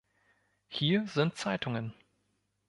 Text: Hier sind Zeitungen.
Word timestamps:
Hier 0.67 1.05
sind 1.05 1.35
Zeitungen. 1.37 1.93